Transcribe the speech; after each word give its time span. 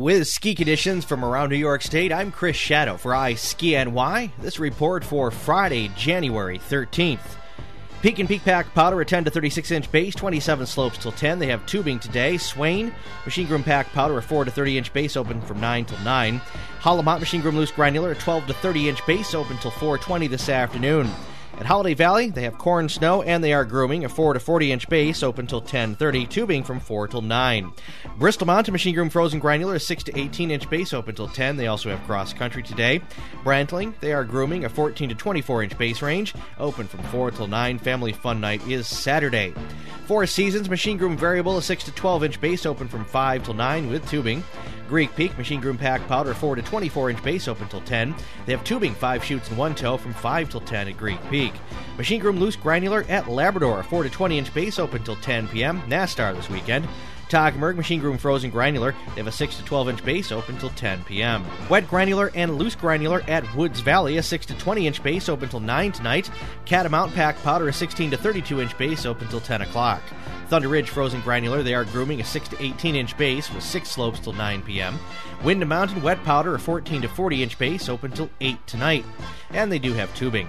With 0.00 0.28
ski 0.28 0.54
conditions 0.54 1.04
from 1.04 1.22
around 1.22 1.50
New 1.50 1.56
York 1.56 1.82
State, 1.82 2.10
I'm 2.10 2.32
Chris 2.32 2.56
Shadow 2.56 2.96
for 2.96 3.12
iSki 3.12 4.30
This 4.38 4.58
report 4.58 5.04
for 5.04 5.30
Friday, 5.30 5.88
January 5.88 6.58
13th. 6.58 7.36
Peek'n 8.00 8.26
Peak 8.26 8.42
Pack 8.42 8.72
powder, 8.72 8.98
a 9.02 9.04
10 9.04 9.24
to 9.26 9.30
36 9.30 9.70
inch 9.70 9.92
base, 9.92 10.14
27 10.14 10.64
slopes 10.64 10.96
till 10.96 11.12
10. 11.12 11.38
They 11.38 11.48
have 11.48 11.66
tubing 11.66 11.98
today. 11.98 12.38
Swain, 12.38 12.94
Machine 13.26 13.46
Groom 13.46 13.62
Pack 13.62 13.92
powder, 13.92 14.16
a 14.16 14.22
4 14.22 14.46
to 14.46 14.50
30 14.50 14.78
inch 14.78 14.90
base, 14.94 15.18
open 15.18 15.42
from 15.42 15.60
9 15.60 15.84
till 15.84 15.98
9. 15.98 16.40
HoliMont 16.80 17.20
Machine 17.20 17.42
Groom 17.42 17.58
Loose 17.58 17.70
Granular, 17.70 18.12
a 18.12 18.14
12 18.14 18.46
to 18.46 18.54
30 18.54 18.88
inch 18.88 19.06
base, 19.06 19.34
open 19.34 19.58
till 19.58 19.70
420 19.70 20.28
this 20.28 20.48
afternoon. 20.48 21.10
At 21.58 21.66
Holiday 21.66 21.94
Valley, 21.94 22.30
they 22.30 22.44
have 22.44 22.56
corn 22.56 22.88
snow 22.88 23.22
and 23.22 23.44
they 23.44 23.52
are 23.52 23.64
grooming 23.64 24.04
a 24.04 24.08
4 24.08 24.34
to 24.34 24.40
40 24.40 24.72
inch 24.72 24.88
base 24.88 25.22
open 25.22 25.46
till 25.46 25.60
10:30, 25.60 26.28
tubing 26.28 26.62
from 26.64 26.80
4 26.80 27.08
till 27.08 27.22
9. 27.22 27.72
Bristol 28.18 28.46
Mountain 28.46 28.72
Machine 28.72 28.94
Groom 28.94 29.10
Frozen 29.10 29.40
Granular 29.40 29.74
a 29.74 29.80
6 29.80 30.04
to 30.04 30.18
18 30.18 30.50
inch 30.50 30.70
base 30.70 30.94
open 30.94 31.14
till 31.14 31.28
10. 31.28 31.56
They 31.56 31.66
also 31.66 31.90
have 31.90 32.02
cross 32.06 32.32
country 32.32 32.62
today. 32.62 33.02
Brantling, 33.44 33.94
they 34.00 34.12
are 34.12 34.24
grooming 34.24 34.64
a 34.64 34.68
14 34.68 35.08
to 35.10 35.14
24 35.14 35.64
inch 35.64 35.76
base 35.76 36.00
range 36.02 36.34
open 36.58 36.86
from 36.86 37.02
4 37.04 37.30
till 37.30 37.46
9. 37.46 37.78
Family 37.78 38.12
Fun 38.12 38.40
Night 38.40 38.66
is 38.66 38.86
Saturday. 38.86 39.52
Four 40.06 40.26
Seasons 40.26 40.70
Machine 40.70 40.96
Groom 40.96 41.16
Variable 41.16 41.58
a 41.58 41.62
6 41.62 41.84
to 41.84 41.92
12 41.92 42.24
inch 42.24 42.40
base 42.40 42.64
open 42.66 42.88
from 42.88 43.04
5 43.04 43.44
till 43.44 43.54
9 43.54 43.90
with 43.90 44.08
tubing. 44.08 44.42
Greek 44.90 45.14
Peak 45.14 45.38
Machine 45.38 45.60
Groom 45.60 45.78
Pack 45.78 46.04
Powder 46.08 46.34
4 46.34 46.56
to 46.56 46.62
24 46.62 47.10
inch 47.10 47.22
base 47.22 47.46
open 47.46 47.68
till 47.68 47.80
10. 47.82 48.12
They 48.44 48.52
have 48.52 48.64
tubing 48.64 48.92
5 48.92 49.24
chutes 49.24 49.48
and 49.48 49.56
1 49.56 49.74
toe 49.76 49.96
from 49.96 50.12
5 50.12 50.50
till 50.50 50.60
10 50.60 50.88
at 50.88 50.98
Greek 50.98 51.20
Peak. 51.30 51.52
Machine 51.96 52.20
Groom 52.20 52.40
Loose 52.40 52.56
Granular 52.56 53.06
at 53.08 53.28
Labrador 53.28 53.84
4 53.84 54.02
to 54.02 54.10
20 54.10 54.36
inch 54.36 54.52
base 54.52 54.80
open 54.80 55.04
till 55.04 55.14
10 55.16 55.46
p.m. 55.46 55.80
NASTAR 55.82 56.34
this 56.34 56.50
weekend. 56.50 56.88
Toggenburg 57.28 57.76
Machine 57.76 58.00
Groom 58.00 58.18
Frozen 58.18 58.50
Granular. 58.50 58.92
They 59.10 59.20
have 59.20 59.28
a 59.28 59.32
6 59.32 59.56
to 59.58 59.64
12 59.64 59.88
inch 59.90 60.04
base 60.04 60.32
open 60.32 60.58
till 60.58 60.70
10 60.70 61.04
p.m. 61.04 61.44
Wet 61.68 61.88
Granular 61.88 62.32
and 62.34 62.58
Loose 62.58 62.74
Granular 62.74 63.22
at 63.28 63.54
Woods 63.54 63.78
Valley, 63.78 64.16
a 64.16 64.22
6 64.24 64.46
to 64.46 64.58
20 64.58 64.88
inch 64.88 65.00
base 65.04 65.28
open 65.28 65.48
till 65.48 65.60
9 65.60 65.92
tonight. 65.92 66.28
Catamount 66.66 67.14
Pack 67.14 67.40
Powder, 67.44 67.68
a 67.68 67.72
16 67.72 68.10
to 68.10 68.16
32 68.16 68.60
inch 68.60 68.76
base 68.76 69.06
open 69.06 69.28
till 69.28 69.40
10 69.40 69.62
o'clock. 69.62 70.02
Thunder 70.50 70.66
Ridge 70.66 70.90
Frozen 70.90 71.20
Granular, 71.20 71.62
they 71.62 71.74
are 71.74 71.84
grooming 71.84 72.20
a 72.20 72.24
6 72.24 72.48
to 72.48 72.60
18 72.60 72.96
inch 72.96 73.16
base 73.16 73.54
with 73.54 73.62
6 73.62 73.88
slopes 73.88 74.18
till 74.18 74.32
9 74.32 74.62
p.m. 74.62 74.98
Wind 75.44 75.64
Mountain 75.64 76.02
Wet 76.02 76.22
Powder, 76.24 76.56
a 76.56 76.58
14 76.58 77.02
to 77.02 77.08
40 77.08 77.44
inch 77.44 77.56
base 77.56 77.88
open 77.88 78.10
till 78.10 78.28
8 78.40 78.66
tonight. 78.66 79.04
And 79.50 79.70
they 79.70 79.78
do 79.78 79.92
have 79.92 80.12
tubing. 80.16 80.48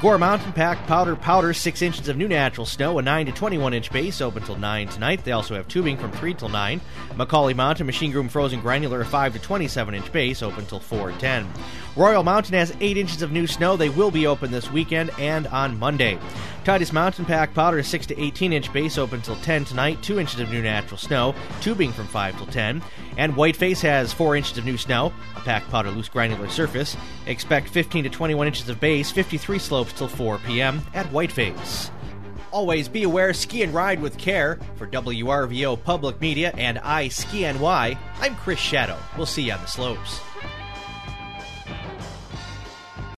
Gore 0.00 0.18
Mountain 0.18 0.52
Pack 0.52 0.86
Powder 0.86 1.16
Powder, 1.16 1.52
6 1.52 1.82
inches 1.82 2.08
of 2.08 2.16
new 2.16 2.28
natural 2.28 2.66
snow, 2.66 2.98
a 2.98 3.02
9 3.02 3.26
to 3.26 3.32
21 3.32 3.74
inch 3.74 3.90
base, 3.90 4.20
open 4.20 4.44
till 4.44 4.56
9 4.56 4.88
tonight. 4.88 5.24
They 5.24 5.32
also 5.32 5.54
have 5.54 5.66
tubing 5.66 5.96
from 5.96 6.12
3 6.12 6.34
till 6.34 6.48
9. 6.48 6.80
McCauley 7.14 7.54
Mountain 7.54 7.86
Machine 7.86 8.12
Groom 8.12 8.28
Frozen 8.28 8.60
Granular, 8.60 9.00
a 9.00 9.04
5 9.04 9.32
to 9.32 9.38
27 9.40 9.94
inch 9.94 10.12
base, 10.12 10.40
open 10.42 10.66
till 10.66 10.80
410. 10.80 11.48
Royal 11.96 12.22
Mountain 12.22 12.54
has 12.54 12.76
8 12.80 12.96
inches 12.96 13.22
of 13.22 13.32
new 13.32 13.46
snow. 13.48 13.76
They 13.76 13.88
will 13.88 14.10
be 14.12 14.26
open 14.26 14.50
this 14.52 14.70
weekend 14.70 15.10
and 15.18 15.48
on 15.48 15.78
Monday. 15.78 16.18
Titus 16.64 16.92
Mountain 16.92 17.24
Pack 17.24 17.54
Powder, 17.54 17.78
a 17.78 17.84
6 17.84 18.06
to 18.06 18.20
18 18.20 18.52
inch 18.52 18.72
base, 18.72 18.96
open 18.96 19.20
till 19.20 19.34
10 19.36 19.64
tonight. 19.64 20.00
2 20.02 20.20
inches 20.20 20.38
of 20.38 20.50
new 20.50 20.62
natural 20.62 20.96
snow, 20.96 21.34
tubing 21.60 21.90
from 21.90 22.06
5 22.06 22.36
till 22.36 22.46
10. 22.46 22.80
And 23.16 23.34
Whiteface 23.34 23.80
has 23.80 24.12
4 24.12 24.36
inches 24.36 24.58
of 24.58 24.64
new 24.64 24.78
snow, 24.78 25.12
a 25.36 25.40
pack 25.40 25.68
powder 25.70 25.90
loose 25.90 26.08
granular 26.08 26.48
surface. 26.48 26.96
Expect 27.26 27.68
15 27.68 28.04
to 28.04 28.10
21 28.10 28.46
inches 28.46 28.68
of 28.68 28.78
base, 28.78 29.10
53 29.10 29.58
slopes 29.58 29.92
till 29.92 30.06
4 30.06 30.38
p.m. 30.38 30.80
at 30.94 31.06
Whiteface. 31.06 31.90
Always 32.52 32.88
be 32.88 33.02
aware, 33.02 33.34
ski 33.34 33.62
and 33.62 33.74
ride 33.74 34.00
with 34.00 34.16
care. 34.16 34.60
For 34.76 34.86
WRVO 34.86 35.82
Public 35.82 36.20
Media 36.20 36.52
and 36.56 36.78
iSki 36.78 37.42
NY, 37.58 37.98
I'm 38.20 38.36
Chris 38.36 38.60
Shadow. 38.60 38.98
We'll 39.16 39.26
see 39.26 39.42
you 39.42 39.52
on 39.52 39.60
the 39.62 39.66
slopes. 39.66 40.20